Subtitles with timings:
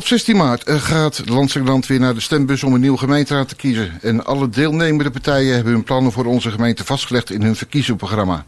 [0.00, 3.56] Op 16 maart eh, gaat Landsengeland weer naar de stembus om een nieuwe gemeenteraad te
[3.56, 3.98] kiezen.
[4.02, 8.44] En alle deelnemende partijen hebben hun plannen voor onze gemeente vastgelegd in hun verkiezingsprogramma.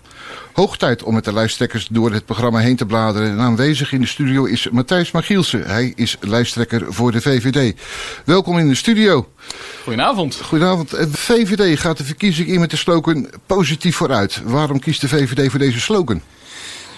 [0.52, 3.30] Hoog tijd om met de lijsttrekkers door het programma heen te bladeren.
[3.30, 5.66] En aanwezig in de studio is Matthijs Magielsen.
[5.66, 7.80] Hij is lijsttrekker voor de VVD.
[8.24, 9.28] Welkom in de studio.
[9.82, 10.40] Goedenavond.
[10.42, 10.90] Goedenavond.
[10.90, 14.40] De VVD gaat de verkiezing in met de slogan positief vooruit.
[14.44, 16.22] Waarom kiest de VVD voor deze slogan?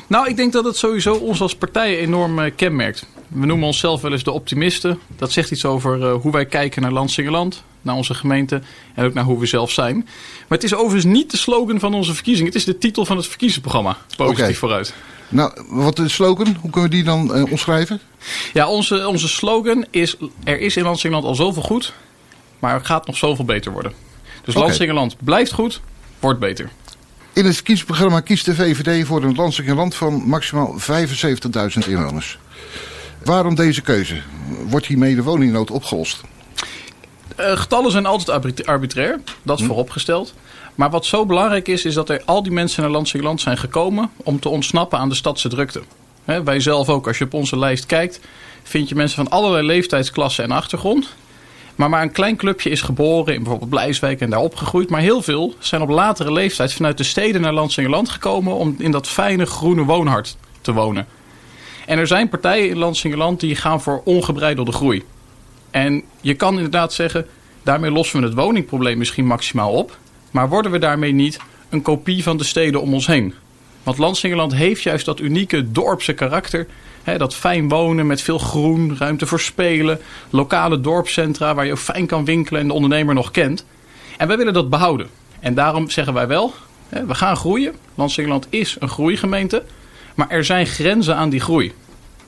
[0.06, 3.06] Nou, ik denk dat het sowieso ons als partij enorm uh, kenmerkt.
[3.28, 4.98] We noemen onszelf wel eens de optimisten.
[5.16, 8.62] Dat zegt iets over uh, hoe wij kijken naar Landsingeland, naar onze gemeente
[8.94, 9.96] en ook naar hoe we zelf zijn.
[9.96, 12.46] Maar het is overigens niet de slogan van onze verkiezing.
[12.46, 13.96] Het is de titel van het verkiezingsprogramma.
[14.16, 14.54] Positief okay.
[14.54, 14.94] vooruit.
[15.28, 16.56] Nou, wat is de slogan?
[16.60, 18.00] Hoe kunnen we die dan uh, omschrijven?
[18.52, 20.16] Ja, onze, onze slogan is...
[20.44, 21.92] Er is in Landsingeland al zoveel goed,
[22.58, 23.92] maar er gaat nog zoveel beter worden.
[24.44, 24.66] Dus okay.
[24.66, 25.80] Landsingeland blijft goed,
[26.20, 26.70] wordt beter.
[27.34, 32.38] In het verkiezingsprogramma kiest de VVD voor een landelijk land van maximaal 75.000 inwoners.
[33.24, 34.20] Waarom deze keuze?
[34.68, 36.20] Wordt hiermee de woningnood opgelost?
[37.40, 39.68] Uh, getallen zijn altijd arbitrair, dat is hm.
[39.68, 40.34] vooropgesteld.
[40.74, 43.58] Maar wat zo belangrijk is, is dat er al die mensen naar landelijk land zijn
[43.58, 45.82] gekomen om te ontsnappen aan de stadse drukte.
[46.24, 48.20] He, wij zelf ook, als je op onze lijst kijkt,
[48.62, 51.08] vind je mensen van allerlei leeftijdsklassen en achtergrond.
[51.76, 54.90] Maar maar een klein clubje is geboren in bijvoorbeeld Blijswijk en daar opgegroeid.
[54.90, 58.90] Maar heel veel zijn op latere leeftijd vanuit de steden naar Landsingerland gekomen om in
[58.90, 61.06] dat fijne groene woonhart te wonen.
[61.86, 65.02] En er zijn partijen in Landsingerland die gaan voor ongebreidelde groei.
[65.70, 67.26] En je kan inderdaad zeggen,
[67.62, 69.98] daarmee lossen we het woningprobleem misschien maximaal op.
[70.30, 71.38] Maar worden we daarmee niet
[71.68, 73.34] een kopie van de steden om ons heen?
[73.82, 76.66] Want Landsingerland heeft juist dat unieke dorpse karakter
[77.04, 79.98] dat fijn wonen met veel groen, ruimte voor spelen,
[80.30, 83.64] lokale dorpscentra waar je ook fijn kan winkelen en de ondernemer nog kent.
[84.16, 85.08] En wij willen dat behouden.
[85.40, 86.54] En daarom zeggen wij wel,
[86.88, 87.74] we gaan groeien.
[87.94, 89.64] Landsingeland is een groeigemeente,
[90.14, 91.72] maar er zijn grenzen aan die groei.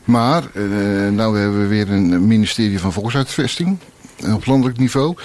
[0.05, 3.79] Maar, uh, nou hebben we weer een ministerie van Volkshuisvesting
[4.35, 5.17] op landelijk niveau.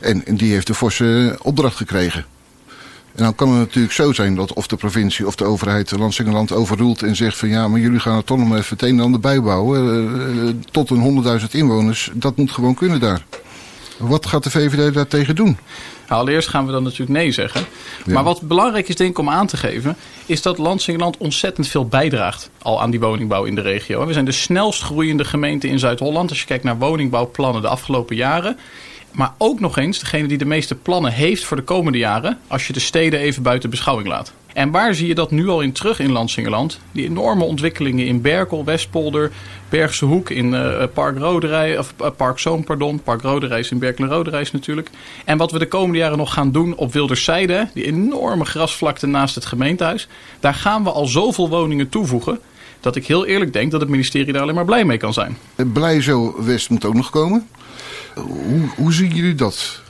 [0.00, 2.24] En die heeft de forse opdracht gekregen.
[3.16, 6.52] En dan kan het natuurlijk zo zijn dat of de provincie of de overheid Landsingeland
[6.52, 9.04] overroelt en zegt van ja, maar jullie gaan het toch nog even het een en
[9.04, 10.04] ander bijbouwen.
[10.44, 13.24] Uh, tot een 100.000 inwoners, dat moet gewoon kunnen daar.
[13.98, 15.58] Wat gaat de VVD daartegen doen?
[16.08, 17.64] Nou, allereerst gaan we dan natuurlijk nee zeggen.
[18.04, 18.12] Ja.
[18.12, 19.96] Maar wat belangrijk is denk ik om aan te geven...
[20.26, 24.06] is dat Landsingeland ontzettend veel bijdraagt al aan die woningbouw in de regio.
[24.06, 26.30] We zijn de snelst groeiende gemeente in Zuid-Holland.
[26.30, 28.58] Als je kijkt naar woningbouwplannen de afgelopen jaren...
[29.16, 32.38] Maar ook nog eens degene die de meeste plannen heeft voor de komende jaren.
[32.46, 34.32] Als je de steden even buiten beschouwing laat.
[34.52, 36.80] En waar zie je dat nu al in terug in Landsingeland?
[36.92, 39.32] Die enorme ontwikkelingen in Berkel, Westpolder,
[39.68, 43.02] Bergse Hoek, in uh, Park Roderij, of uh, Park Zoom, pardon.
[43.02, 44.90] Park Roderijs in Berkel en Roderijs natuurlijk.
[45.24, 49.34] En wat we de komende jaren nog gaan doen op Wilderszijde, die enorme grasvlakte naast
[49.34, 50.08] het gemeentehuis.
[50.40, 52.38] Daar gaan we al zoveel woningen toevoegen
[52.80, 55.36] dat ik heel eerlijk denk dat het ministerie daar alleen maar blij mee kan zijn.
[55.72, 57.46] Blij zo West moet ook nog komen.
[58.20, 59.80] Hoe, hoe zien jullie dat?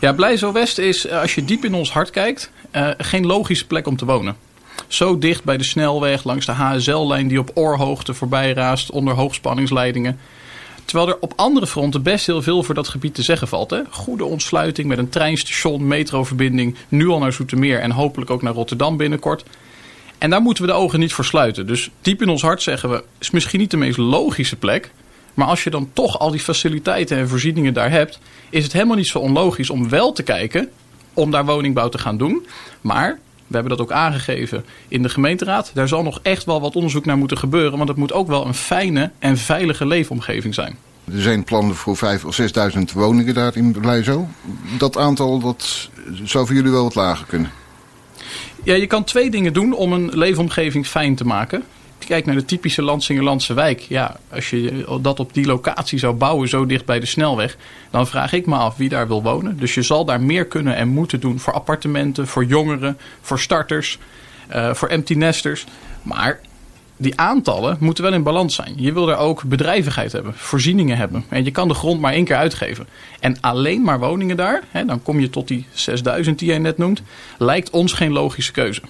[0.00, 3.66] Ja, Blijzo West is, eh, als je diep in ons hart kijkt, uh, geen logische
[3.66, 4.36] plek om te wonen.
[4.86, 10.18] Zo dicht bij de snelweg, langs de HSL-lijn die op oorhoogte voorbij raast, onder hoogspanningsleidingen.
[10.84, 13.70] Terwijl er op andere fronten best heel veel voor dat gebied te zeggen valt.
[13.70, 13.80] Hè?
[13.90, 18.96] Goede ontsluiting met een treinstation, metroverbinding, nu al naar Zoetermeer en hopelijk ook naar Rotterdam
[18.96, 19.44] binnenkort.
[20.18, 21.66] En daar moeten we de ogen niet voor sluiten.
[21.66, 24.90] Dus diep in ons hart zeggen we, is misschien niet de meest logische plek.
[25.34, 28.18] Maar als je dan toch al die faciliteiten en voorzieningen daar hebt,
[28.50, 30.68] is het helemaal niet zo onlogisch om wel te kijken
[31.14, 32.46] om daar woningbouw te gaan doen.
[32.80, 35.70] Maar we hebben dat ook aangegeven in de gemeenteraad.
[35.74, 37.76] Daar zal nog echt wel wat onderzoek naar moeten gebeuren.
[37.76, 40.76] Want het moet ook wel een fijne en veilige leefomgeving zijn.
[41.12, 42.40] Er zijn plannen voor 5.000 of
[42.76, 44.28] 6.000 woningen daar in Blijzo.
[44.78, 45.90] Dat aantal dat
[46.24, 47.50] zou voor jullie wel wat lager kunnen.
[48.62, 51.64] Ja, je kan twee dingen doen om een leefomgeving fijn te maken
[52.06, 53.80] kijkt naar de typische Landsingerlandse wijk.
[53.80, 57.56] Ja, als je dat op die locatie zou bouwen, zo dicht bij de snelweg.
[57.90, 59.58] Dan vraag ik me af wie daar wil wonen.
[59.58, 63.98] Dus je zal daar meer kunnen en moeten doen voor appartementen, voor jongeren, voor starters,
[64.54, 65.64] uh, voor empty nesters.
[66.02, 66.40] Maar
[66.96, 68.74] die aantallen moeten wel in balans zijn.
[68.76, 71.24] Je wil daar ook bedrijvigheid hebben, voorzieningen hebben.
[71.28, 72.86] En je kan de grond maar één keer uitgeven.
[73.20, 76.78] En alleen maar woningen daar, hè, dan kom je tot die 6000 die jij net
[76.78, 77.02] noemt,
[77.38, 78.80] lijkt ons geen logische keuze.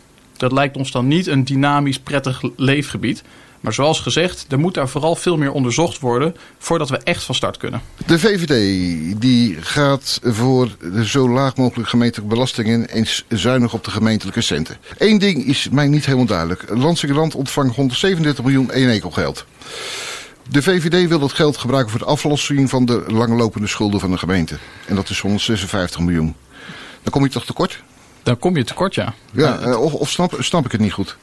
[0.44, 3.22] Dat lijkt ons dan niet een dynamisch, prettig leefgebied.
[3.60, 7.34] Maar zoals gezegd, er moet daar vooral veel meer onderzocht worden voordat we echt van
[7.34, 7.80] start kunnen.
[8.06, 13.90] De VVD die gaat voor de zo laag mogelijk gemeentelijke belastingen en zuinig op de
[13.90, 14.76] gemeentelijke centen.
[14.98, 16.64] Eén ding is mij niet helemaal duidelijk.
[16.68, 18.70] Landsingeland ontvangt 137 miljoen
[19.12, 19.46] geld.
[20.50, 24.18] De VVD wil dat geld gebruiken voor de aflossing van de langlopende schulden van de
[24.18, 24.58] gemeente.
[24.86, 26.34] En dat is 156 miljoen.
[27.02, 27.82] Dan kom je toch tekort?
[28.24, 29.14] Dan kom je tekort, ja.
[29.32, 31.16] Ja, eh, of, of snap, snap ik het niet goed?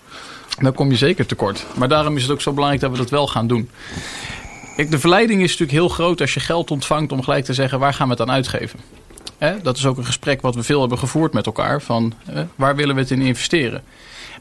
[0.60, 1.66] Dan kom je zeker tekort.
[1.76, 3.70] Maar daarom is het ook zo belangrijk dat we dat wel gaan doen.
[4.90, 7.94] de verleiding is natuurlijk heel groot als je geld ontvangt om gelijk te zeggen waar
[7.94, 8.80] gaan we het aan uitgeven.
[9.62, 11.82] dat is ook een gesprek wat we veel hebben gevoerd met elkaar.
[11.82, 12.14] Van
[12.56, 13.84] waar willen we het in investeren?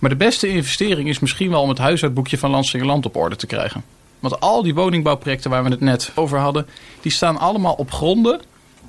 [0.01, 3.47] Maar de beste investering is misschien wel om het huishoudboekje van Land op orde te
[3.47, 3.85] krijgen.
[4.19, 6.67] Want al die woningbouwprojecten waar we het net over hadden,
[7.01, 8.41] die staan allemaal op gronden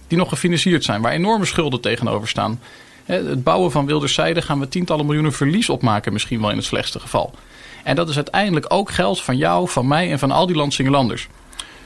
[0.08, 2.60] die nog gefinancierd zijn, waar enorme schulden tegenover staan.
[3.06, 7.00] Het bouwen van Wilderzijde gaan we tientallen miljoenen verlies opmaken, misschien wel in het slechtste
[7.00, 7.34] geval.
[7.84, 11.28] En dat is uiteindelijk ook geld van jou, van mij en van al die Landsingelanders.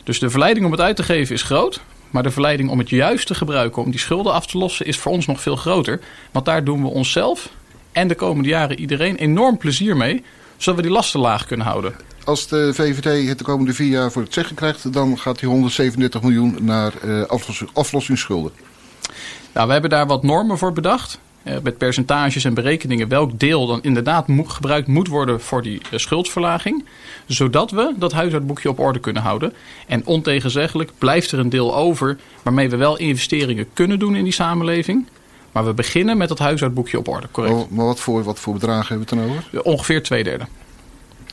[0.04, 1.82] Dus de verleiding om het uit te geven is groot.
[2.10, 4.98] Maar de verleiding om het juist te gebruiken om die schulden af te lossen is
[4.98, 6.00] voor ons nog veel groter.
[6.32, 7.50] Want daar doen we onszelf
[7.92, 10.24] en de komende jaren iedereen enorm plezier mee.
[10.58, 11.96] Zodat we die lasten laag kunnen houden.
[12.24, 15.50] Als de VVD het de komende vier jaar voor het zeggen krijgt, dan gaat die
[15.50, 17.24] 137 miljoen naar uh,
[17.74, 18.52] aflossingsschulden.
[19.52, 21.20] Nou, we hebben daar wat normen voor bedacht.
[21.44, 26.00] Uh, met percentages en berekeningen welk deel dan inderdaad gebruikt moet worden voor die uh,
[26.00, 26.86] schuldverlaging.
[27.26, 29.54] Zodat we dat huishoudboekje op orde kunnen houden.
[29.88, 34.34] En ontegenzeggelijk blijft er een deel over waarmee we wel investeringen kunnen doen in die
[34.34, 35.08] samenleving.
[35.52, 37.56] Maar we beginnen met dat huishoudboekje op orde, correct.
[37.56, 39.64] Oh, maar wat voor, wat voor bedragen hebben we het dan over?
[39.64, 40.46] Ongeveer twee derde.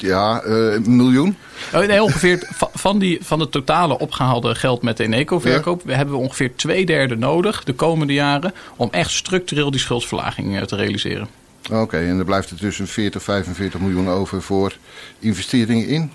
[0.02, 1.36] Ja, uh, een miljoen?
[1.74, 5.82] Oh, nee, ongeveer van, die, van het totale opgehaalde geld met de Eneco-verkoop...
[5.86, 5.94] Ja.
[5.94, 8.54] hebben we ongeveer twee derde nodig de komende jaren...
[8.76, 11.28] om echt structureel die schuldsverlaging eh, te realiseren.
[11.70, 14.76] Oké, en er blijft er tussen 40, 45 miljoen over voor
[15.18, 16.10] investeringen in?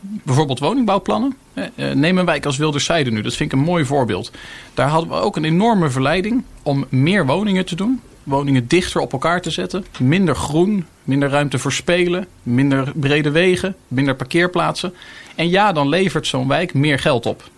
[0.00, 1.36] bijvoorbeeld woningbouwplannen.
[1.54, 4.30] Eh, neem een wijk als Wilderzijde nu, dat vind ik een mooi voorbeeld.
[4.74, 8.00] Daar hadden we ook een enorme verleiding om meer woningen te doen.
[8.28, 9.84] Woningen dichter op elkaar te zetten.
[9.98, 14.94] Minder groen, minder ruimte voor spelen, minder brede wegen, minder parkeerplaatsen.
[15.34, 17.48] En ja, dan levert zo'n wijk meer geld op.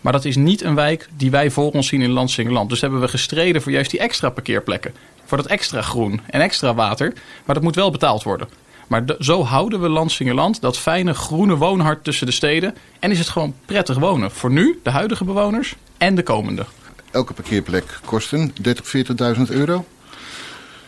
[0.00, 2.68] Maar dat is niet een wijk die wij voor ons zien in Landsingeland.
[2.68, 4.94] Dus hebben we gestreden voor juist die extra parkeerplekken.
[5.24, 7.12] Voor dat extra groen en extra water.
[7.44, 8.48] Maar dat moet wel betaald worden.
[8.88, 12.74] Maar zo houden we Lansingerland, dat fijne groene woonhart tussen de steden.
[12.98, 14.30] En is het gewoon prettig wonen.
[14.30, 16.66] Voor nu, de huidige bewoners en de komende.
[17.14, 19.84] Elke parkeerplek kost een 30.000, 40.000 euro?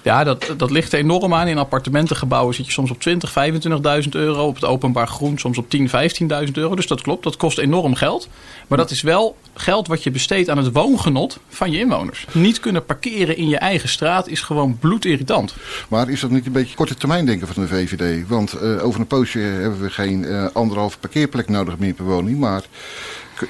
[0.02, 1.48] Ja, dat, dat ligt er enorm aan.
[1.48, 3.34] In appartementengebouwen zit je soms op 20,
[4.02, 4.46] 25.000 euro.
[4.46, 5.90] Op het openbaar groen soms op 10,
[6.46, 6.74] 15.000 euro.
[6.74, 8.28] Dus dat klopt, dat kost enorm geld.
[8.66, 12.26] Maar dat is wel geld wat je besteedt aan het woongenot van je inwoners.
[12.32, 15.54] Niet kunnen parkeren in je eigen straat is gewoon bloedirritant.
[15.88, 18.28] Maar is dat niet een beetje korte termijn denken van de VVD?
[18.28, 22.38] Want uh, over een poosje hebben we geen uh, anderhalve parkeerplek nodig meer per woning.
[22.38, 22.62] Maar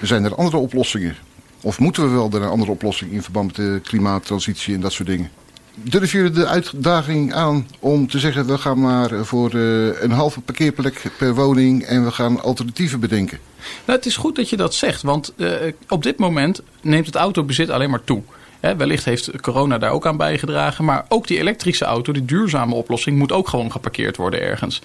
[0.03, 1.17] zijn er andere oplossingen?
[1.67, 5.09] Of moeten we wel een andere oplossing in verband met de klimaattransitie en dat soort
[5.09, 5.31] dingen?
[5.75, 8.47] Durf jullie de uitdaging aan om te zeggen...
[8.47, 11.83] we gaan maar voor uh, een halve parkeerplek per woning...
[11.83, 13.39] en we gaan alternatieven bedenken?
[13.85, 15.03] Nou, het is goed dat je dat zegt.
[15.03, 15.53] Want uh,
[15.89, 18.23] op dit moment neemt het autobezit alleen maar toe.
[18.61, 20.85] Wellicht heeft corona daar ook aan bijgedragen.
[20.85, 23.19] Maar ook die elektrische auto, die duurzame oplossing...
[23.19, 24.83] moet ook gewoon geparkeerd worden ergens.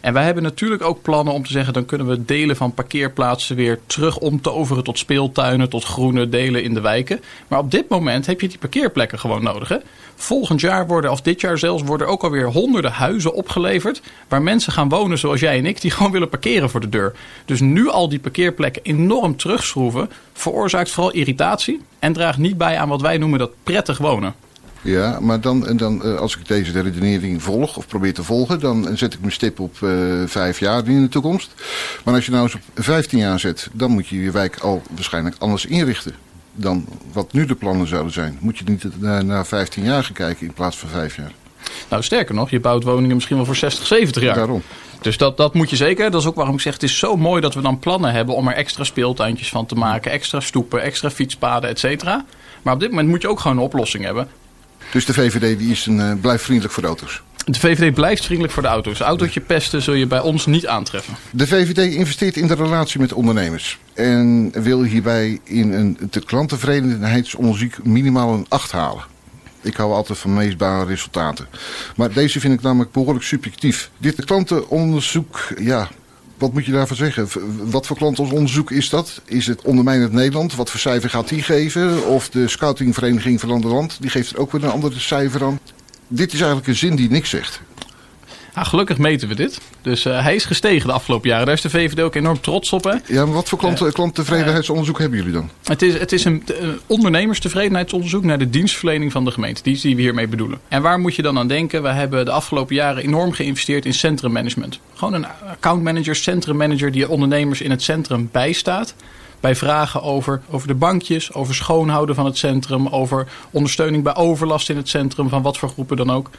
[0.00, 1.72] En wij hebben natuurlijk ook plannen om te zeggen...
[1.72, 5.68] dan kunnen we delen van parkeerplaatsen weer terug omtoveren tot speeltuinen...
[5.68, 7.20] tot groene delen in de wijken.
[7.48, 9.68] Maar op dit moment heb je die parkeerplekken gewoon nodig.
[9.68, 9.76] Hè?
[10.16, 14.02] Volgend jaar worden, of dit jaar zelfs, worden ook alweer honderden huizen opgeleverd...
[14.28, 17.12] waar mensen gaan wonen zoals jij en ik, die gewoon willen parkeren voor de deur.
[17.44, 20.10] Dus nu al die parkeerplekken enorm terugschroeven...
[20.32, 24.34] veroorzaakt vooral irritatie en draagt niet bij aan wat wij noemen dat prettig wonen.
[24.80, 28.60] Ja, maar dan, dan, eh, als ik deze redenering volg of probeer te volgen...
[28.60, 31.54] dan zet ik mijn stip op uh, vijf jaar in de toekomst.
[32.04, 33.68] Maar als je nou eens op 15 jaar zet...
[33.72, 36.14] dan moet je je wijk al waarschijnlijk anders inrichten
[36.54, 38.38] dan wat nu de plannen zouden zijn.
[38.40, 41.32] Moet je niet naar, naar 15 jaar gaan kijken in plaats van 5 jaar.
[41.88, 44.34] Nou, sterker nog, je bouwt woningen misschien wel voor 60, 70 jaar.
[44.34, 44.62] Daarom.
[45.00, 46.10] Dus dat, dat moet je zeker.
[46.10, 48.34] Dat is ook waarom ik zeg, het is zo mooi dat we dan plannen hebben
[48.34, 50.10] om er extra speeltuintjes van te maken.
[50.10, 52.24] Extra stoepen, extra fietspaden, et cetera.
[52.62, 54.28] Maar op dit moment moet je ook gewoon een oplossing hebben.
[54.92, 57.22] Dus de VVD die is een, uh, blijft vriendelijk voor auto's?
[57.44, 59.00] De VVD blijft vriendelijk voor de auto's.
[59.00, 61.14] Autootje pesten zul je bij ons niet aantreffen.
[61.30, 63.78] De VVD investeert in de relatie met ondernemers.
[63.94, 69.04] En wil hierbij in een te klanttevredenheidsonderzoek minimaal een 8 halen.
[69.60, 71.46] Ik hou altijd van meestbare resultaten.
[71.96, 73.90] Maar deze vind ik namelijk behoorlijk subjectief.
[73.98, 75.88] Dit klantenonderzoek, ja,
[76.38, 77.28] wat moet je daarvan zeggen?
[77.70, 79.20] Wat voor klantenonderzoek is dat?
[79.24, 80.54] Is het ondermijnend Nederland?
[80.54, 82.06] Wat voor cijfer gaat die geven?
[82.06, 83.96] Of de scoutingvereniging van Landerland?
[84.00, 85.58] Die geeft er ook weer een ander cijfer aan.
[86.08, 87.60] Dit is eigenlijk een zin die niks zegt.
[88.54, 89.60] Ja, gelukkig meten we dit.
[89.82, 91.46] Dus uh, hij is gestegen de afgelopen jaren.
[91.46, 92.84] Daar is de VVD ook enorm trots op.
[92.84, 92.94] Hè?
[93.06, 95.50] Ja, maar wat voor klant, uh, klanttevredenheidsonderzoek hebben jullie dan?
[95.64, 99.62] Het is, het is een, een ondernemerstevredenheidsonderzoek naar de dienstverlening van de gemeente.
[99.62, 100.60] Die, die we hiermee bedoelen.
[100.68, 101.82] En waar moet je dan aan denken?
[101.82, 104.78] We hebben de afgelopen jaren enorm geïnvesteerd in centrummanagement.
[104.94, 108.94] Gewoon een accountmanager, centrummanager die ondernemers in het centrum bijstaat
[109.44, 114.70] bij vragen over, over de bankjes, over schoonhouden van het centrum, over ondersteuning bij overlast
[114.70, 116.30] in het centrum, van wat voor groepen dan ook.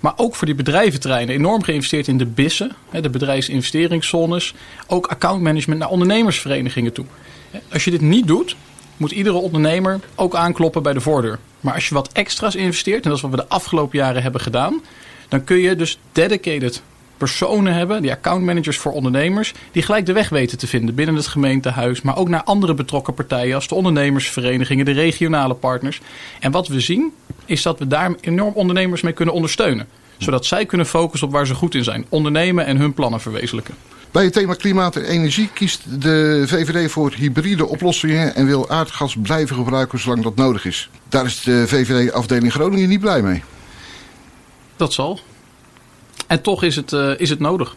[0.00, 4.54] Maar ook voor die bedrijventreinen enorm geïnvesteerd in de BISSen, de bedrijfsinvesteringszones.
[4.86, 7.04] Ook accountmanagement naar ondernemersverenigingen toe.
[7.72, 8.56] Als je dit niet doet,
[8.96, 11.38] moet iedere ondernemer ook aankloppen bij de voordeur.
[11.60, 14.40] Maar als je wat extra's investeert, en dat is wat we de afgelopen jaren hebben
[14.40, 14.82] gedaan,
[15.28, 16.82] dan kun je dus dedicated
[17.16, 21.26] personen hebben, die accountmanagers voor ondernemers, die gelijk de weg weten te vinden binnen het
[21.26, 26.00] gemeentehuis, maar ook naar andere betrokken partijen als de ondernemersverenigingen, de regionale partners.
[26.40, 27.12] En wat we zien,
[27.44, 29.88] is dat we daar enorm ondernemers mee kunnen ondersteunen.
[30.18, 32.06] Zodat zij kunnen focussen op waar ze goed in zijn.
[32.08, 33.74] Ondernemen en hun plannen verwezenlijken.
[34.10, 39.16] Bij het thema klimaat en energie kiest de VVD voor hybride oplossingen en wil aardgas
[39.22, 40.90] blijven gebruiken zolang dat nodig is.
[41.08, 43.42] Daar is de VVD-afdeling Groningen niet blij mee.
[44.76, 45.20] Dat zal.
[46.34, 47.76] En toch is het, uh, is het nodig.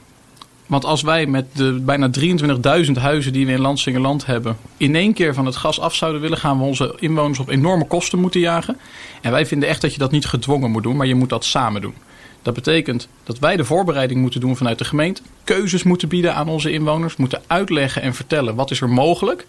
[0.65, 4.57] Want als wij met de bijna 23.000 huizen die we in Landsingeland hebben...
[4.77, 6.37] in één keer van het gas af zouden willen...
[6.37, 8.77] gaan we onze inwoners op enorme kosten moeten jagen.
[9.21, 10.95] En wij vinden echt dat je dat niet gedwongen moet doen...
[10.95, 11.93] maar je moet dat samen doen.
[12.41, 15.21] Dat betekent dat wij de voorbereiding moeten doen vanuit de gemeente.
[15.43, 17.15] Keuzes moeten bieden aan onze inwoners.
[17.15, 19.45] Moeten uitleggen en vertellen wat is er mogelijk.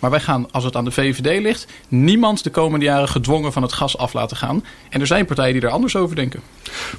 [0.00, 3.62] Maar wij gaan, als het aan de VVD ligt, niemand de komende jaren gedwongen van
[3.62, 4.64] het gas af laten gaan.
[4.88, 6.40] En er zijn partijen die er anders over denken.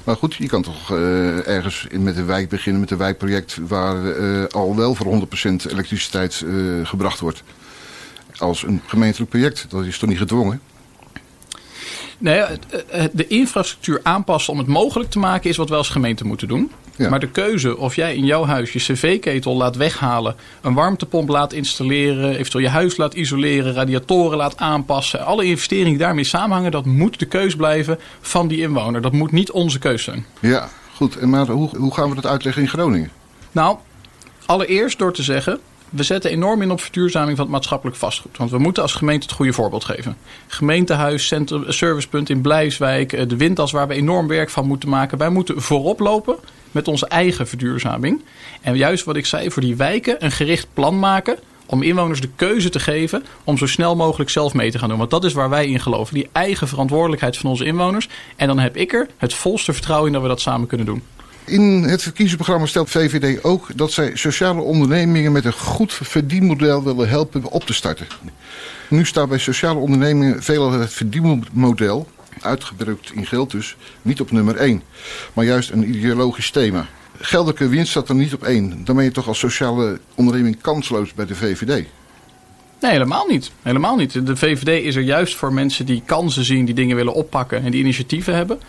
[0.04, 4.04] Maar goed, je kan toch uh, ergens met een wijk beginnen, met een wijkproject waar
[4.04, 5.26] uh, al wel voor
[5.62, 7.42] 100% elektriciteit uh, gebracht wordt.
[8.36, 10.60] Als een gemeentelijk project, dat is toch niet gedwongen?
[12.18, 12.42] Nee,
[13.12, 16.70] de infrastructuur aanpassen om het mogelijk te maken is wat wij als gemeente moeten doen.
[16.96, 17.08] Ja.
[17.08, 21.52] Maar de keuze of jij in jouw huis je cv-ketel laat weghalen, een warmtepomp laat
[21.52, 26.84] installeren, eventueel je huis laat isoleren, radiatoren laat aanpassen, alle investeringen die daarmee samenhangen, dat
[26.84, 29.02] moet de keus blijven van die inwoner.
[29.02, 30.26] Dat moet niet onze keus zijn.
[30.40, 31.16] Ja, goed.
[31.16, 33.10] En maar hoe, hoe gaan we dat uitleggen in Groningen?
[33.52, 33.76] Nou,
[34.46, 35.60] allereerst door te zeggen,
[35.92, 38.36] we zetten enorm in op verduurzaming van het maatschappelijk vastgoed.
[38.36, 40.16] Want we moeten als gemeente het goede voorbeeld geven.
[40.46, 45.18] Gemeentehuis, centrum, servicepunt in Blijswijk, eh, de windas waar we enorm werk van moeten maken.
[45.18, 46.36] Wij moeten voorop lopen
[46.70, 48.22] met onze eigen verduurzaming.
[48.60, 52.30] En juist wat ik zei, voor die wijken een gericht plan maken om inwoners de
[52.36, 54.98] keuze te geven om zo snel mogelijk zelf mee te gaan doen.
[54.98, 56.14] Want dat is waar wij in geloven.
[56.14, 58.08] Die eigen verantwoordelijkheid van onze inwoners.
[58.36, 61.02] En dan heb ik er het volste vertrouwen in dat we dat samen kunnen doen.
[61.44, 67.08] In het verkiezingsprogramma stelt VVD ook dat zij sociale ondernemingen met een goed verdienmodel willen
[67.08, 68.06] helpen op te starten.
[68.88, 72.08] Nu staat bij sociale ondernemingen veelal het verdienmodel,
[72.40, 74.82] uitgedrukt in geld dus, niet op nummer 1,
[75.32, 76.86] maar juist een ideologisch thema.
[77.18, 78.84] Geldelijke winst staat er niet op één.
[78.84, 81.86] Dan ben je toch als sociale onderneming kansloos bij de VVD.
[82.80, 83.50] Nee, helemaal niet.
[83.62, 84.26] Helemaal niet.
[84.26, 87.70] De VVD is er juist voor mensen die kansen zien, die dingen willen oppakken en
[87.70, 88.60] die initiatieven hebben.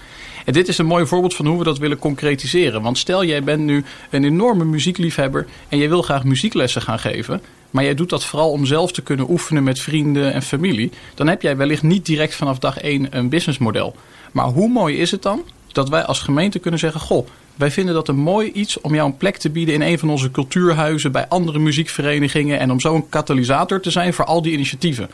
[0.45, 2.81] En dit is een mooi voorbeeld van hoe we dat willen concretiseren.
[2.81, 7.41] Want stel jij bent nu een enorme muziekliefhebber en jij wil graag muzieklessen gaan geven.
[7.71, 10.91] Maar jij doet dat vooral om zelf te kunnen oefenen met vrienden en familie.
[11.15, 13.95] Dan heb jij wellicht niet direct vanaf dag één een businessmodel.
[14.31, 17.93] Maar hoe mooi is het dan dat wij als gemeente kunnen zeggen: Goh, wij vinden
[17.93, 21.11] dat een mooi iets om jou een plek te bieden in een van onze cultuurhuizen,
[21.11, 22.59] bij andere muziekverenigingen.
[22.59, 25.09] En om zo een katalysator te zijn voor al die initiatieven.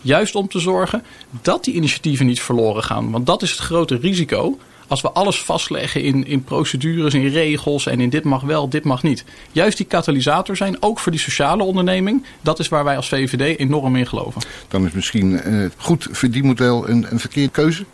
[0.00, 1.04] Juist om te zorgen
[1.42, 3.10] dat die initiatieven niet verloren gaan.
[3.10, 4.58] Want dat is het grote risico
[4.90, 8.84] als we alles vastleggen in, in procedures, in regels en in dit mag wel, dit
[8.84, 9.24] mag niet.
[9.52, 13.58] Juist die katalysator zijn, ook voor die sociale onderneming, dat is waar wij als VVD
[13.58, 14.42] enorm in geloven.
[14.68, 17.84] Dan is misschien uh, goed verdienmodel een, een verkeerde keuze?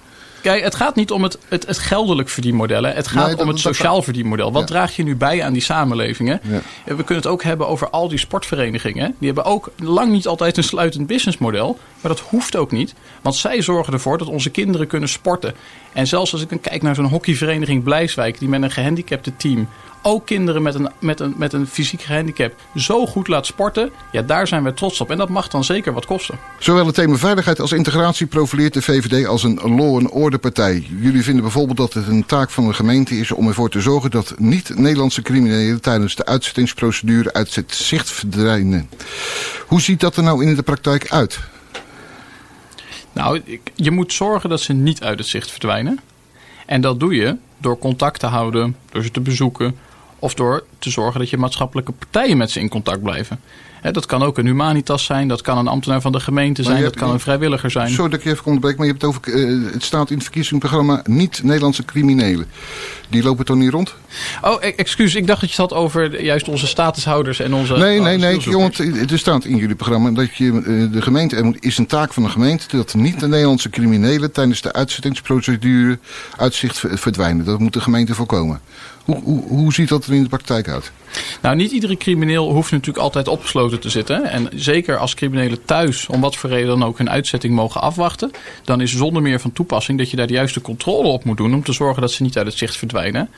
[0.46, 2.82] Kijk, het gaat niet om het, het, het geldelijk verdienmodel.
[2.82, 2.90] Hè.
[2.90, 4.52] Het gaat om het sociaal verdienmodel.
[4.52, 6.40] Wat draag je nu bij aan die samenlevingen?
[6.42, 6.60] Ja.
[6.84, 9.14] We kunnen het ook hebben over al die sportverenigingen.
[9.18, 11.78] Die hebben ook lang niet altijd een sluitend businessmodel.
[12.00, 12.94] Maar dat hoeft ook niet.
[13.22, 15.54] Want zij zorgen ervoor dat onze kinderen kunnen sporten.
[15.92, 18.38] En zelfs als ik dan kijk naar zo'n hockeyvereniging Blijswijk...
[18.38, 19.68] die met een gehandicapte team
[20.06, 24.22] ook kinderen met een, met, een, met een fysiek handicap zo goed laat sporten, ja,
[24.22, 25.10] daar zijn we trots op.
[25.10, 26.38] En dat mag dan zeker wat kosten.
[26.58, 30.86] Zowel het thema veiligheid als integratie profileert de VVD als een law and order partij.
[31.00, 34.10] Jullie vinden bijvoorbeeld dat het een taak van de gemeente is om ervoor te zorgen
[34.10, 38.90] dat niet-Nederlandse criminelen tijdens de uitzettingsprocedure uit het zicht verdwijnen.
[39.66, 41.38] Hoe ziet dat er nou in de praktijk uit?
[43.12, 43.42] Nou,
[43.75, 45.98] je moet zorgen dat ze niet uit het zicht verdwijnen.
[46.66, 49.76] En dat doe je door contact te houden, door ze te bezoeken,
[50.18, 53.40] of door te zorgen dat je maatschappelijke partijen met ze in contact blijven.
[53.92, 56.96] dat kan ook een humanitas zijn, dat kan een ambtenaar van de gemeente zijn, dat
[56.96, 57.88] kan een vrijwilliger zijn.
[57.90, 60.14] Sorry dat ik je even onderbreek, maar je hebt het over, uh, het staat in
[60.14, 62.46] het verkiezingsprogramma niet-Nederlandse criminelen.
[63.08, 63.94] Die lopen toch niet rond?
[64.42, 67.76] Oh, e- excuus, ik dacht dat je het had over juist onze statushouders en onze...
[67.76, 68.73] Nee, nee, nee, jongen,
[69.11, 72.28] er staat in jullie programma dat je, uh, de gemeente, is een taak van de
[72.28, 75.99] gemeente dat niet-Nederlandse criminelen tijdens de uitzettingsprocedure
[76.37, 77.44] uitzicht verdwijnen.
[77.44, 78.61] Dat moet de gemeente voorkomen.
[79.06, 80.92] Hoe, hoe, hoe ziet dat er in de praktijk houdt.
[81.42, 84.25] Nou, niet iedere crimineel hoeft natuurlijk altijd opgesloten te zitten.
[84.25, 88.30] En zeker als criminelen thuis, om wat voor reden dan ook, hun uitzetting mogen afwachten.
[88.64, 91.54] Dan is zonder meer van toepassing dat je daar de juiste controle op moet doen.
[91.54, 93.28] Om te zorgen dat ze niet uit het zicht verdwijnen.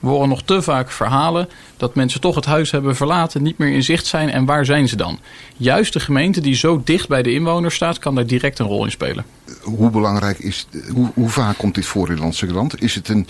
[0.00, 3.72] We horen nog te vaak verhalen dat mensen toch het huis hebben verlaten, niet meer
[3.72, 4.30] in zicht zijn.
[4.30, 5.18] En waar zijn ze dan?
[5.56, 8.84] Juist de gemeente die zo dicht bij de inwoners staat, kan daar direct een rol
[8.84, 9.24] in spelen.
[9.62, 12.82] Hoe belangrijk is, hoe, hoe vaak komt dit voor in Landse land?
[12.82, 13.26] Is het een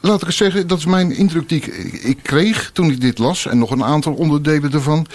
[0.00, 1.66] laat ik eens zeggen, dat is mijn indruk die ik,
[2.02, 3.46] ik kreeg toen ik dit las.
[3.46, 5.06] En nog een aantal onderdelen ervan.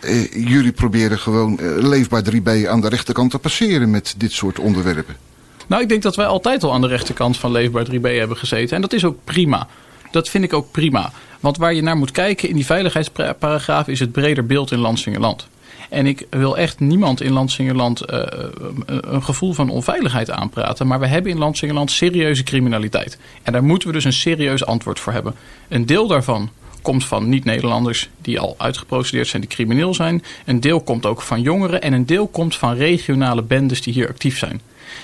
[0.00, 4.58] Eh, jullie proberen gewoon eh, leefbaar 3B aan de rechterkant te passeren met dit soort
[4.58, 5.16] onderwerpen.
[5.66, 8.76] Nou, ik denk dat wij altijd al aan de rechterkant van leefbaar 3B hebben gezeten.
[8.76, 9.68] En dat is ook prima.
[10.10, 11.12] Dat vind ik ook prima.
[11.40, 15.48] Want waar je naar moet kijken in die veiligheidsparagraaf is het breder beeld in Lansingerland.
[15.92, 18.22] En ik wil echt niemand in Landsingerland uh,
[18.86, 20.86] een gevoel van onveiligheid aanpraten.
[20.86, 23.18] Maar we hebben in Landsingerland serieuze criminaliteit.
[23.42, 25.34] En daar moeten we dus een serieus antwoord voor hebben.
[25.68, 26.50] Een deel daarvan
[26.82, 30.22] komt van niet-Nederlanders die al uitgeprocedeerd zijn, die crimineel zijn.
[30.44, 34.08] Een deel komt ook van jongeren en een deel komt van regionale bendes die hier
[34.08, 34.60] actief zijn.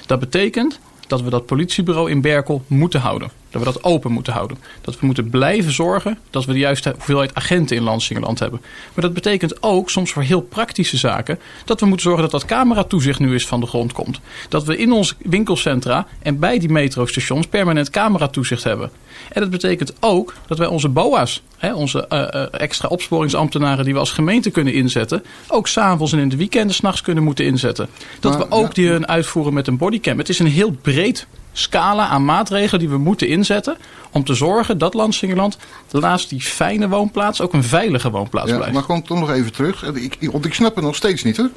[0.07, 3.31] Dat betekent dat we dat politiebureau in Berkel moeten houden.
[3.51, 4.59] Dat we dat open moeten houden.
[4.81, 8.61] Dat we moeten blijven zorgen dat we de juiste hoeveelheid agenten in Lansingerland hebben.
[8.95, 12.45] Maar dat betekent ook, soms voor heel praktische zaken, dat we moeten zorgen dat dat
[12.45, 14.21] cameratoezicht nu eens van de grond komt.
[14.49, 18.91] Dat we in onze winkelcentra en bij die metrostations permanent cameratoezicht hebben.
[19.33, 23.99] En dat betekent ook dat wij onze BOA's, hè, onze uh, extra opsporingsambtenaren die we
[23.99, 27.89] als gemeente kunnen inzetten, ook s'avonds en in de weekenden s'nachts kunnen moeten inzetten.
[28.21, 30.19] Dat we ook die hun uitvoeren met een bodycam.
[30.19, 33.77] Het is een heel breed scala aan maatregelen die we moeten inzetten
[34.11, 35.59] om te zorgen dat Landsingerland
[35.91, 38.75] naast die fijne woonplaats ook een veilige woonplaats ja, blijft.
[38.75, 39.85] Maar kom toch nog even terug.
[39.85, 41.51] Ik, want ik snap het nog steeds niet hoor.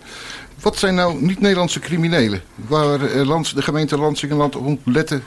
[0.62, 2.42] Wat zijn nou niet-Nederlandse criminelen?
[2.56, 5.24] Waar eh, de gemeente Landsingerland op letten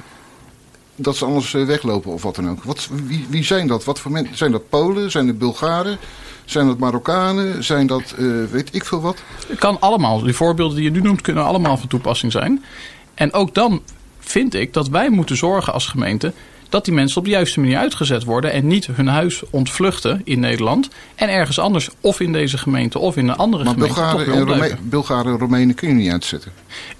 [0.96, 2.64] dat ze anders eh, weglopen of wat dan ook.
[2.64, 3.84] Wat, wie, wie zijn dat?
[3.84, 4.36] Wat voor mensen?
[4.36, 5.10] Zijn dat Polen?
[5.10, 5.98] Zijn het Bulgaren?
[6.44, 7.64] Zijn dat Marokkanen?
[7.64, 9.16] Zijn dat uh, weet ik veel wat?
[9.48, 10.22] Het kan allemaal.
[10.22, 12.64] Die voorbeelden die je nu noemt kunnen allemaal van toepassing zijn.
[13.14, 13.82] En ook dan
[14.24, 16.32] vind ik dat wij moeten zorgen als gemeente
[16.68, 20.40] dat die mensen op de juiste manier uitgezet worden en niet hun huis ontvluchten in
[20.40, 23.94] Nederland en ergens anders of in deze gemeente of in een andere maar gemeente.
[23.94, 26.52] Bulgaren en, Bulgaren en Romeinen kun je niet uitzetten.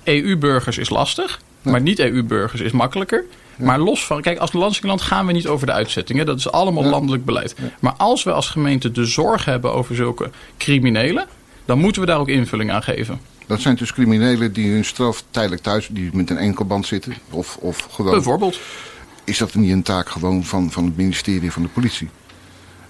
[0.04, 3.24] EU-burgers is lastig, maar niet-EU-burgers is makkelijker.
[3.56, 6.26] Maar los van, kijk, als Landsingeland gaan we niet over de uitzettingen.
[6.26, 7.54] Dat is allemaal landelijk beleid.
[7.80, 11.26] Maar als we als gemeente de zorg hebben over zulke criminelen,
[11.64, 13.20] dan moeten we daar ook invulling aan geven.
[13.46, 17.14] Dat zijn dus criminelen die hun straf tijdelijk thuis, die met een enkelband zitten.
[17.30, 18.12] Of, of gewoon.
[18.12, 18.58] Bijvoorbeeld.
[19.24, 22.08] Is dat niet een taak gewoon van, van het ministerie van de politie?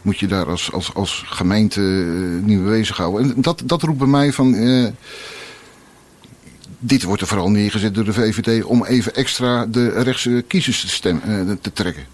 [0.03, 3.35] Moet je daar als, als, als gemeente uh, niet mee bezighouden?
[3.35, 4.55] En dat, dat roept bij mij van.
[4.55, 4.89] Uh,
[6.79, 10.89] dit wordt er vooral neergezet door de VVD om even extra de rechtse kiezers te,
[10.89, 12.05] stem, uh, te trekken.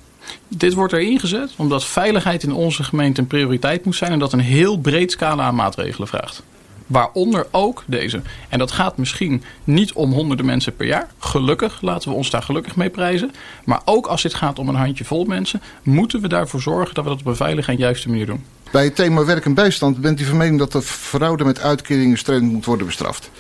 [0.49, 4.33] Dit wordt er ingezet omdat veiligheid in onze gemeente een prioriteit moet zijn en dat
[4.33, 6.43] een heel breed scala aan maatregelen vraagt.
[6.91, 8.23] Waaronder ook deze.
[8.49, 11.09] En dat gaat misschien niet om honderden mensen per jaar.
[11.19, 13.33] Gelukkig, laten we ons daar gelukkig mee prijzen.
[13.65, 17.11] Maar ook als dit gaat om een handjevol mensen, moeten we daarvoor zorgen dat we
[17.11, 18.45] dat op een veilige en juiste manier doen.
[18.71, 22.19] Bij het thema werk en bijstand bent u van mening dat de fraude met uitkeringen
[22.19, 23.31] streng moet worden bestraft.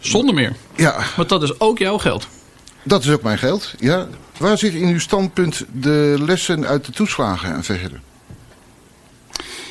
[0.00, 0.52] Zonder meer.
[0.76, 0.96] Ja.
[1.16, 2.28] Want dat is ook jouw geld.
[2.82, 4.06] Dat is ook mijn geld, ja.
[4.38, 8.00] Waar zit in uw standpunt de lessen uit de toeslagen en verder?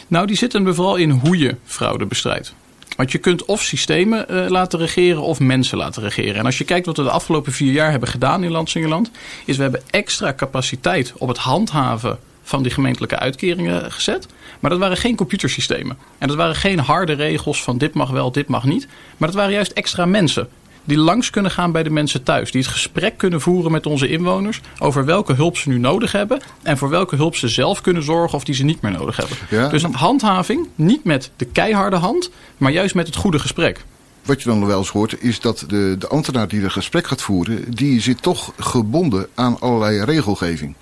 [0.08, 2.54] Nou, die zitten er vooral in hoe je fraude bestrijdt.
[2.98, 6.36] Want je kunt of systemen uh, laten regeren of mensen laten regeren.
[6.36, 9.12] En als je kijkt wat we de afgelopen vier jaar hebben gedaan in Landsingerland...
[9.46, 14.28] is we hebben extra capaciteit op het handhaven van die gemeentelijke uitkeringen gezet.
[14.60, 15.98] Maar dat waren geen computersystemen.
[16.18, 18.88] En dat waren geen harde regels van dit mag wel, dit mag niet.
[19.18, 20.50] Maar dat waren juist extra mensen
[20.88, 22.52] die langs kunnen gaan bij de mensen thuis.
[22.52, 26.42] Die het gesprek kunnen voeren met onze inwoners over welke hulp ze nu nodig hebben.
[26.64, 29.38] En voor welke hulp ze zelf kunnen zorgen of die ze niet meer nodig hebben.
[29.50, 29.70] Ja.
[29.70, 33.86] Dus handhaving, niet met de keiharde hand, maar juist met het goede gesprek.
[34.26, 37.08] Wat je dan nog wel eens hoort, is dat de, de ambtenaar die het gesprek
[37.08, 40.76] gaat voeren, die zit toch gebonden aan allerlei regelgeving.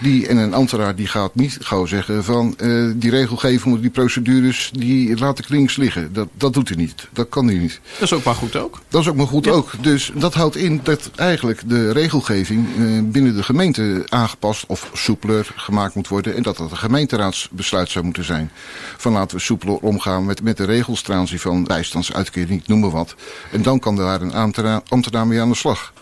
[0.00, 4.70] Die, en een ambtenaar die gaat niet gauw zeggen van uh, die regelgeving, die procedures,
[4.72, 6.12] die laten klinks liggen.
[6.12, 7.08] Dat, dat doet hij niet.
[7.12, 7.80] Dat kan hij niet.
[7.92, 8.80] Dat is ook maar goed ook.
[8.88, 9.50] Dat is ook maar goed ja.
[9.50, 9.70] ook.
[9.80, 15.50] Dus dat houdt in dat eigenlijk de regelgeving uh, binnen de gemeente aangepast of soepeler
[15.56, 16.36] gemaakt moet worden.
[16.36, 18.50] En dat dat een gemeenteraadsbesluit zou moeten zijn.
[18.96, 22.90] Van laten we soepeler omgaan met, met de regels ten aanzien van bijstandsuitkering, noem maar
[22.90, 23.14] wat.
[23.52, 25.92] En dan kan daar een ambtenaar, ambtenaar mee aan de slag.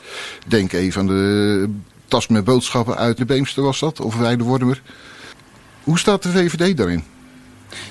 [0.46, 1.68] Denk even aan de
[2.08, 4.82] tas met boodschappen uit de Beemster was dat, of Weidewormer.
[5.82, 7.04] Hoe staat de VVD daarin?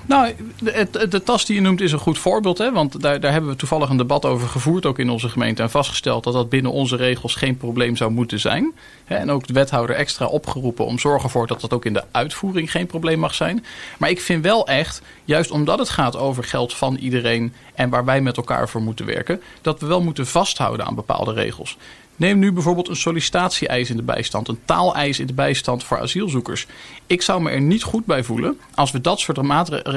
[0.05, 2.57] Nou, de, de, tas die je noemt is een goed voorbeeld.
[2.57, 2.71] Hè?
[2.71, 5.61] Want daar, daar hebben we toevallig een debat over gevoerd, ook in onze gemeente.
[5.61, 8.73] En vastgesteld dat dat binnen onze regels geen probleem zou moeten zijn.
[9.05, 12.71] En ook de wethouder extra opgeroepen om zorgen voor dat dat ook in de uitvoering
[12.71, 13.65] geen probleem mag zijn.
[13.97, 18.05] Maar ik vind wel echt, juist omdat het gaat over geld van iedereen en waar
[18.05, 21.77] wij met elkaar voor moeten werken, dat we wel moeten vasthouden aan bepaalde regels.
[22.15, 26.67] Neem nu bijvoorbeeld een sollicitatie-eis in de bijstand, een taaleis in de bijstand voor asielzoekers.
[27.07, 29.37] Ik zou me er niet goed bij voelen als we dat soort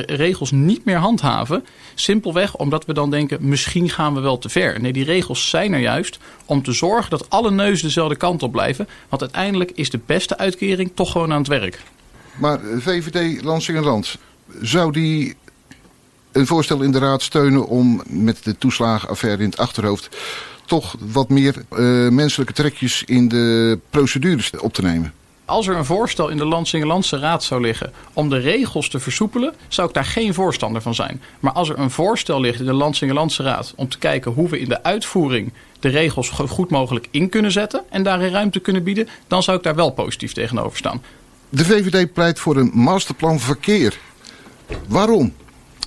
[0.06, 1.64] regels niet meer handhaven.
[1.94, 4.80] Simpelweg omdat we dan denken, misschien gaan we wel te ver.
[4.80, 8.52] Nee, die regels zijn er juist om te zorgen dat alle neuzen dezelfde kant op
[8.52, 8.88] blijven.
[9.08, 11.82] Want uiteindelijk is de beste uitkering toch gewoon aan het werk.
[12.36, 14.16] Maar VVD Lansingerland,
[14.60, 15.36] zou die
[16.32, 20.08] een voorstel in de raad steunen om met de toeslagenaffaire in het achterhoofd
[20.68, 25.12] toch wat meer uh, menselijke trekjes in de procedures op te nemen.
[25.44, 29.54] Als er een voorstel in de Landsingelandse Raad zou liggen om de regels te versoepelen,
[29.68, 31.22] zou ik daar geen voorstander van zijn.
[31.40, 34.60] Maar als er een voorstel ligt in de Landsingelandse Raad om te kijken hoe we
[34.60, 39.08] in de uitvoering de regels goed mogelijk in kunnen zetten en daarin ruimte kunnen bieden,
[39.26, 41.02] dan zou ik daar wel positief tegenover staan.
[41.48, 43.98] De VVD pleit voor een masterplan verkeer.
[44.88, 45.34] Waarom?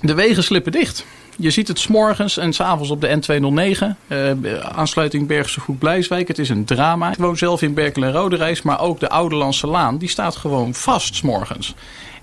[0.02, 1.06] De wegen slippen dicht.
[1.38, 6.28] Je ziet het s'morgens en s'avonds op de N209, uh, aansluiting Bergse Goed Blijswijk.
[6.28, 7.12] Het is een drama.
[7.12, 10.74] Ik woon zelf in Berkel en Roderijs, maar ook de Ouderlandse Laan, die staat gewoon
[10.74, 11.76] vast s'morgens.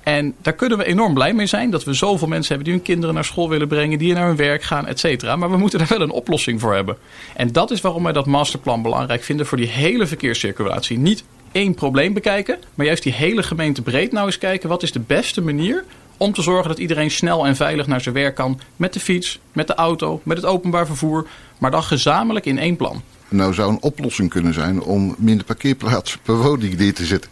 [0.02, 2.82] En daar kunnen we enorm blij mee zijn dat we zoveel mensen hebben die hun
[2.82, 5.36] kinderen naar school willen brengen, die naar hun werk gaan, et cetera.
[5.36, 6.96] Maar we moeten daar wel een oplossing voor hebben.
[7.34, 10.98] En dat is waarom wij dat masterplan belangrijk vinden voor die hele verkeerscirculatie.
[10.98, 14.92] Niet één probleem bekijken, maar juist die hele gemeente breed nou eens kijken wat is
[14.92, 15.84] de beste manier
[16.18, 18.60] om te zorgen dat iedereen snel en veilig naar zijn werk kan.
[18.76, 21.26] Met de fiets, met de auto, met het openbaar vervoer.
[21.58, 23.02] Maar dan gezamenlijk in één plan.
[23.28, 27.30] Nou zou een oplossing kunnen zijn om minder parkeerplaatsen per woning neer te zetten.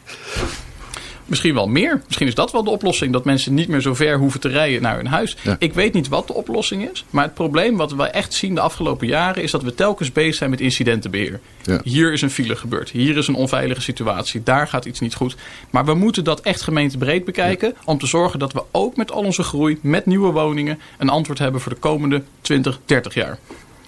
[1.26, 2.02] Misschien wel meer.
[2.06, 3.12] Misschien is dat wel de oplossing.
[3.12, 5.36] Dat mensen niet meer zo ver hoeven te rijden naar hun huis.
[5.58, 7.04] Ik weet niet wat de oplossing is.
[7.10, 9.42] Maar het probleem wat we echt zien de afgelopen jaren...
[9.42, 11.40] is dat we telkens bezig zijn met incidentenbeheer.
[11.62, 11.80] Ja.
[11.84, 12.90] Hier is een file gebeurd.
[12.90, 14.42] Hier is een onveilige situatie.
[14.42, 15.36] Daar gaat iets niet goed.
[15.70, 17.74] Maar we moeten dat echt gemeentebreed bekijken...
[17.84, 20.78] om te zorgen dat we ook met al onze groei, met nieuwe woningen...
[20.98, 23.38] een antwoord hebben voor de komende 20, 30 jaar.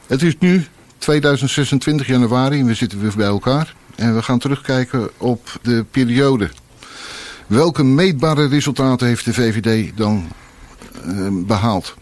[0.06, 0.66] Het is nu
[0.98, 3.74] 2026 januari en we zitten weer bij elkaar.
[3.96, 6.50] En we gaan terugkijken op de periode
[7.48, 10.28] Welke meetbare resultaten heeft de VVD dan
[11.06, 11.94] uh, behaald?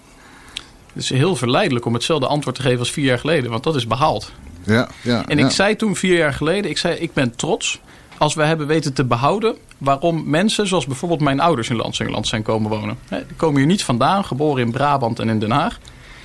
[0.92, 3.76] Het is heel verleidelijk om hetzelfde antwoord te geven als vier jaar geleden, want dat
[3.76, 4.32] is behaald.
[4.64, 7.80] Ja, ja, en ik zei toen vier jaar geleden, ik zei ik ben trots
[8.18, 12.42] als we hebben weten te behouden waarom mensen zoals bijvoorbeeld mijn ouders in Lansingerland zijn
[12.42, 12.98] komen wonen.
[13.09, 15.78] Die komen hier niet vandaan, geboren in Brabant en in Den Haag.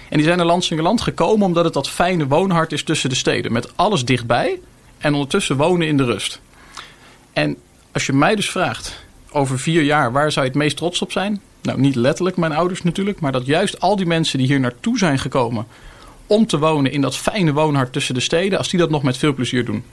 [0.09, 3.51] En die zijn naar Lansingerland gekomen omdat het dat fijne woonhart is tussen de steden.
[3.51, 4.59] Met alles dichtbij
[4.97, 6.39] en ondertussen wonen in de rust.
[7.33, 7.57] En
[7.91, 8.95] als je mij dus vraagt,
[9.31, 11.41] over vier jaar, waar zou je het meest trots op zijn?
[11.61, 14.97] Nou, niet letterlijk mijn ouders natuurlijk, maar dat juist al die mensen die hier naartoe
[14.97, 15.67] zijn gekomen
[16.27, 19.17] om te wonen in dat fijne woonhart tussen de steden, als die dat nog met
[19.17, 19.83] veel plezier doen.